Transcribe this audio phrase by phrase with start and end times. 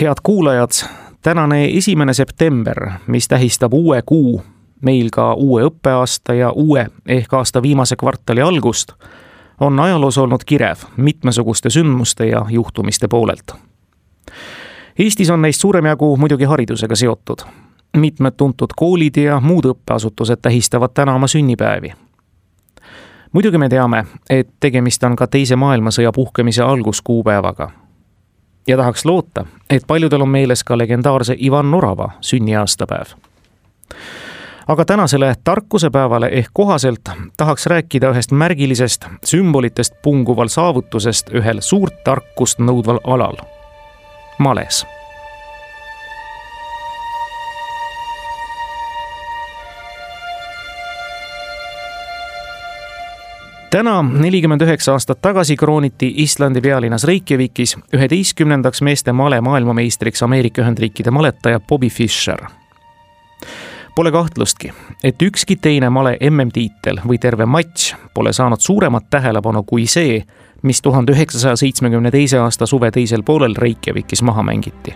[0.00, 0.70] head kuulajad,
[1.22, 4.42] tänane esimene september, mis tähistab uue kuu,
[4.82, 8.92] meil ka uue õppeaasta ja uue ehk aasta viimase kvartali algust,
[9.60, 13.54] on ajaloos olnud kirev mitmesuguste sündmuste ja juhtumiste poolelt.
[14.98, 17.38] Eestis on neist suurem jagu muidugi haridusega seotud.
[17.96, 21.92] mitmed tuntud koolid ja muud õppeasutused tähistavad täna oma sünnipäevi.
[23.32, 27.70] muidugi me teame, et tegemist on ka Teise maailmasõja puhkemise alguskuupäevaga
[28.68, 33.06] ja tahaks loota, et paljudel on meeles ka legendaarse Ivan Orava sünniaastapäev.
[34.68, 42.58] aga tänasele tarkusepäevale ehk kohaselt tahaks rääkida ühest märgilisest sümbolitest punguval saavutusest ühel suurt tarkust
[42.58, 43.36] nõudval alal,
[44.38, 44.86] males
[53.70, 61.10] täna, nelikümmend üheksa aastat tagasi krooniti Islandi pealinnas Reykjavikis üheteistkümnendaks meeste male maailmameistriks Ameerika Ühendriikide
[61.10, 62.38] maletaja Bobby Fischer.
[63.94, 64.72] Pole kahtlustki,
[65.04, 70.22] et ükski teine male MM-tiitel või terve matš pole saanud suuremat tähelepanu kui see,
[70.62, 74.94] mis tuhande üheksasaja seitsmekümne teise aasta suve teisel poolel Reykjavikis maha mängiti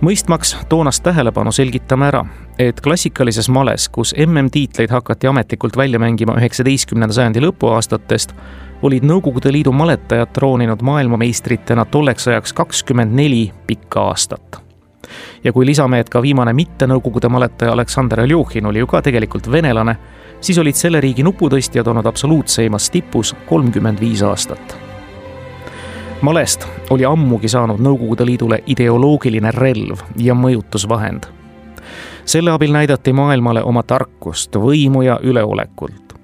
[0.00, 2.24] mõistmaks toonast tähelepanu, selgitame ära,
[2.58, 8.32] et klassikalises males, kus MM-tiitleid hakati ametlikult välja mängima üheksateistkümnenda sajandi lõpuaastatest,
[8.82, 14.62] olid Nõukogude Liidu maletajad trooninud maailmameistritena tolleks ajaks kakskümmend neli pikka aastat.
[15.44, 19.50] ja kui lisame, et ka viimane mitte Nõukogude maletaja Aleksandr Aljochin oli ju ka tegelikult
[19.52, 19.96] venelane,
[20.40, 24.76] siis olid selle riigi nuputõstjad olnud absoluutseimas tipus kolmkümmend viis aastat
[26.20, 31.35] malest oli ammugi saanud Nõukogude Liidule ideoloogiline relv ja mõjutusvahend.
[32.26, 36.14] Selle abil näidati maailmale oma tarkust, võimu ja üleolekut.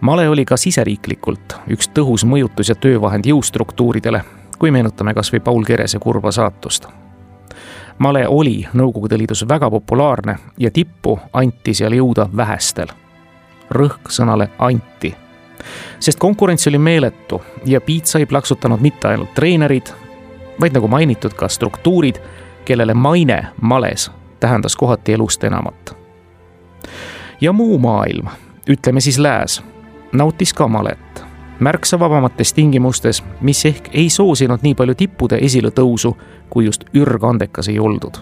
[0.00, 4.20] male oli ka siseriiklikult üks tõhus mõjutus ja töövahend jõustruktuuridele,
[4.58, 6.86] kui meenutame kas või Paul Kerese kurba saatust.
[7.98, 12.88] male oli Nõukogude Liidus väga populaarne ja tippu anti seal jõuda vähestel.
[13.70, 15.14] rõhk sõnale anti
[16.00, 19.86] sest konkurents oli meeletu ja piitsa ei plaksutanud mitte ainult treenerid,
[20.60, 22.16] vaid nagu mainitud, ka struktuurid,
[22.64, 24.10] kellele maine males
[24.40, 25.96] tähendas kohati elust enamat.
[27.40, 28.26] ja muu maailm,
[28.70, 29.62] ütleme siis lääs,
[30.12, 31.26] nautis ka malet
[31.60, 36.16] märksa vabamates tingimustes, mis ehk ei soosinud nii palju tippude esiletõusu,
[36.50, 38.16] kui just ürgandekas ei oldud.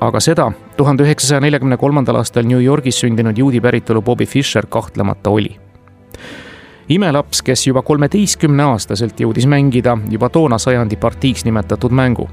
[0.00, 5.30] aga seda tuhande üheksasaja neljakümne kolmandal aastal New Yorgis sündinud juudi päritolu Bobby Fischer kahtlemata
[5.30, 5.58] oli
[6.88, 12.28] imelaps, kes juba kolmeteistkümneaastaselt jõudis mängida juba toona sajandi partiiks nimetatud mängu.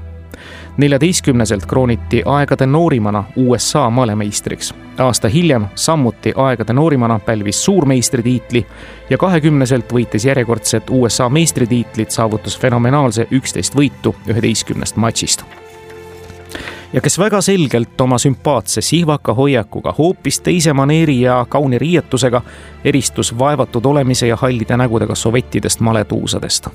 [0.78, 4.74] Neljateistkümneselt krooniti aegade noorimana USA maalemeistriks.
[4.98, 8.66] aasta hiljem samuti aegade noorimana pälvis suurmeistritiitli
[9.10, 15.44] ja kahekümneselt võitis järjekordset USA meistritiitlit, saavutas fenomenaalse üksteist võitu üheteistkümnest matšist
[16.92, 22.42] ja kes väga selgelt oma sümpaatse sihvaka hoiakuga, hoopis teise maneeri ja kauni riietusega
[22.84, 26.68] eristus vaevatud olemise ja hallide nägudega sovettidest maletuusadest.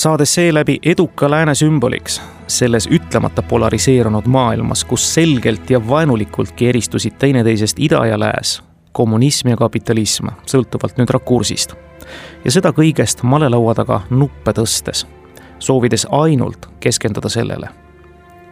[0.00, 7.76] Saades seeläbi eduka lääne sümboliks selles ütlemata polariseerunud maailmas, kus selgelt ja vaenulikultki eristusid teineteisest
[7.78, 8.62] ida ja lääs,
[8.92, 11.74] kommunism ja kapitalism, sõltuvalt nüüd rakursist.
[12.44, 15.06] ja seda kõigest malelaua taga nuppe tõstes,
[15.58, 17.68] soovides ainult keskenduda sellele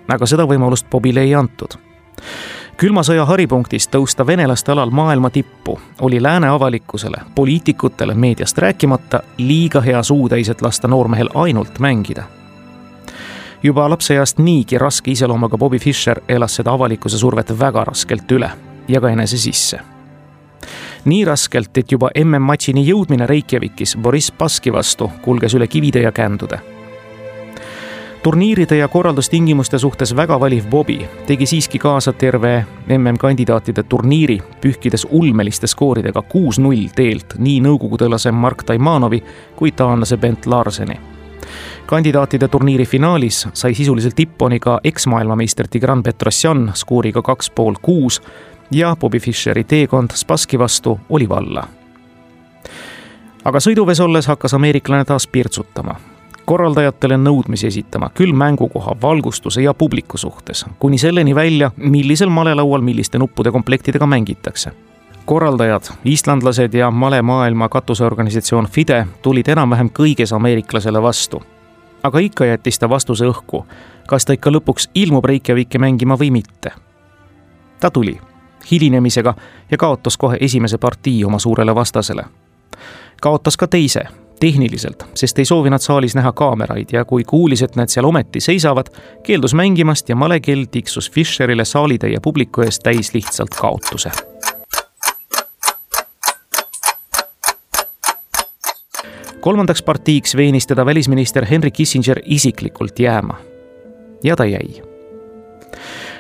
[0.09, 1.77] aga seda võimalust Bobile ei antud.
[2.79, 9.81] Külma sõja haripunktis tõusta venelaste alal maailma tippu oli lääne avalikkusele, poliitikutele, meediast rääkimata liiga
[9.81, 12.23] hea suutäis, et lasta noormehel ainult mängida
[13.63, 18.51] juba lapseeast niigi raske iseloomuga Bobby Fischer elas seda avalikkuse survet väga raskelt üle
[18.89, 19.81] ja ka enese sisse.
[21.05, 26.78] nii raskelt, et juba MM-matšini jõudmine Reykjavikis Boriss Baski vastu kulges üle kivide ja kändude
[28.23, 35.67] turniiride ja korraldustingimuste suhtes väga valiv Bobby tegi siiski kaasa terve MM-kandidaatide turniiri, pühkides ulmeliste
[35.67, 39.23] skooridega kuus-null teelt nii nõukogudlase Mark Taimanovi
[39.57, 41.01] kui taanlase Bent Larseni.
[41.87, 48.23] kandidaatide turniiri finaalis sai sisuliselt tipponi ka eksmaailmameister Tigran Petrosjan skooriga kaks pool kuus
[48.71, 51.65] ja Bobby Fischeri teekond Spassky vastu oli valla
[53.45, 55.95] aga sõiduvees olles hakkas ameeriklane taas pirtsutama
[56.49, 63.19] korraldajatele nõudmisi esitama küll mängukoha, valgustuse ja publiku suhtes, kuni selleni välja, millisel malelaual milliste
[63.19, 64.73] nuppude komplektidega mängitakse.
[65.25, 71.43] korraldajad, islandlased ja malemaailma katuseorganisatsioon FIDE tulid enam-vähem kõiges ameeriklasele vastu.
[72.03, 73.65] aga ikka jättis ta vastuse õhku,
[74.07, 76.73] kas ta ikka lõpuks ilmub Reykjaviki mängima või mitte.
[77.81, 78.21] ta tuli,
[78.71, 79.35] hilinemisega
[79.71, 82.25] ja kaotas kohe esimese partii oma suurele vastasele.
[83.21, 84.09] kaotas ka teise
[84.41, 88.41] tehniliselt, sest ei soovi nad saalis näha kaameraid ja kui kuulis, et need seal ometi
[88.41, 88.91] seisavad,
[89.23, 94.11] keeldus mängimast ja malekell tiksus Fischerile saalitäie publiku ees täis lihtsalt kaotuse.
[99.41, 103.39] kolmandaks partiiks veenis teda välisminister Henry Kissinger isiklikult jääma.
[104.25, 104.83] ja ta jäi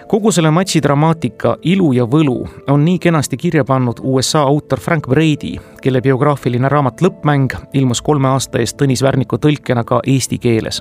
[0.08, 2.38] kogu selle matši dramaatika ilu ja võlu
[2.72, 8.30] on nii kenasti kirja pannud USA autor Frank Brady, kelle biograafiline raamat Lõppmäng ilmus kolme
[8.32, 10.80] aasta eest Tõnis Värniku tõlkena ka eesti keeles.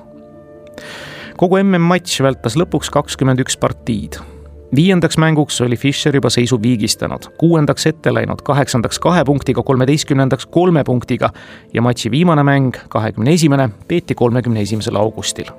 [1.37, 4.19] kogu MM-matš vältas lõpuks kakskümmend üks partiid
[4.75, 10.83] viiendaks mänguks oli Fischer juba seisu viigistanud, kuuendaks ette läinud, kaheksandaks kahe punktiga, kolmeteistkümnendaks kolme
[10.83, 11.29] punktiga
[11.73, 15.51] ja matši viimane mäng, kahekümne esimene, peeti kolmekümne esimesel augustil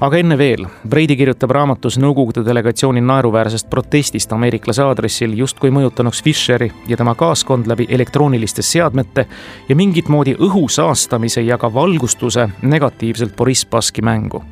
[0.00, 6.70] aga enne veel, Breidi kirjutab raamatus Nõukogude delegatsiooni naeruväärsest protestist ameeriklase aadressil justkui mõjutanuks Fischeri
[6.88, 9.26] ja tema kaaskond läbi elektrooniliste seadmete
[9.68, 14.44] ja mingit moodi õhu saastamise ja ka valgustuse negatiivselt Boriss Baski mängu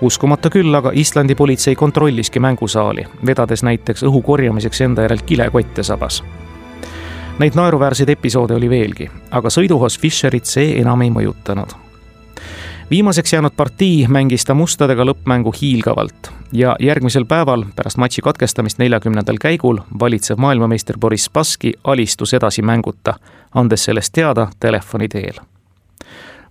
[0.00, 6.22] uskumata küll, aga Islandi politsei kontrolliski mängusaali, vedades näiteks õhu korjamiseks enda järel kilekotte sabas.
[7.38, 11.85] Neid naeruväärseid episoode oli veelgi, aga sõiduhos Fischerit see enam ei mõjutanud
[12.90, 19.36] viimaseks jäänud partii mängis ta mustadega lõppmängu hiilgavalt ja järgmisel päeval pärast matši katkestamist neljakümnendal
[19.40, 23.14] käigul valitsev maailmameister Boris Spassky alistus edasi mänguta,
[23.54, 25.42] andes sellest teada telefoni teel.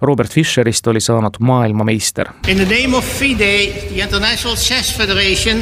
[0.02, 2.28] Robert Fischerist oli saanud maailmameister.
[2.48, 5.58] In the name of FIDE, the International Chess Federation,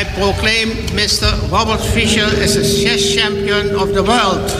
[0.00, 4.59] I proclaim Mr Robert Fischer as a chess champion of the world.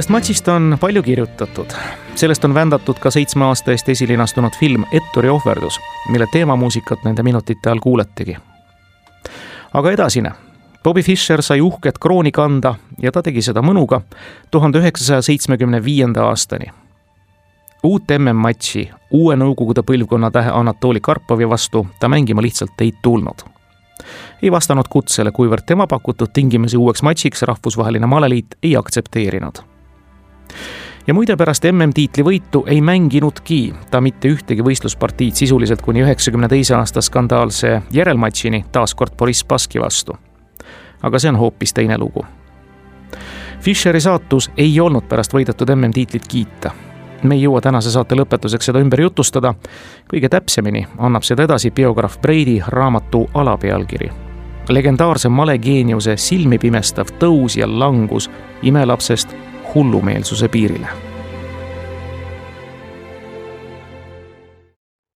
[0.00, 1.66] Sellest matšist on palju kirjutatud.
[2.14, 7.70] sellest on vändatud ka seitsme aasta eest esilinastunud film Etturi ohverdus, mille teemamuusikat nende minutite
[7.70, 8.36] all kuuletigi.
[9.74, 10.30] aga edasine.
[10.84, 14.00] Bobby Fischer sai uhket krooni kanda ja ta tegi seda mõnuga
[14.50, 16.72] tuhande üheksasaja seitsmekümne viienda aastani.
[17.82, 23.44] uut MM-matši uue Nõukogude põlvkonna tähe Anatoli Karpovi vastu ta mängima lihtsalt ei tulnud
[24.42, 29.69] ei vastanud kutsele, kuivõrd tema pakutud tingimusi uueks matšiks rahvusvaheline maleliit ei aktsepteerinud
[31.06, 36.74] ja muide, pärast MM-tiitli võitu ei mänginudki ta mitte ühtegi võistluspartiid sisuliselt kuni üheksakümne teise
[36.76, 40.18] aasta skandaalse järelmatšini taas kord Boriss Baski vastu.
[41.02, 42.26] aga see on hoopis teine lugu.
[43.60, 46.70] Fischeri saatus ei olnud pärast võidetud MM-tiitlit kiita
[47.22, 49.54] me ei jõua tänase saate lõpetuseks seda ümber jutustada.
[50.12, 54.10] kõige täpsemini annab seda edasi biograaf Breidi raamatu alapealkiri.
[54.68, 58.30] legendaarse malegeeniuse silmipimestav tõus ja langus
[58.62, 60.88] imelapsest hullumeelsuse piirile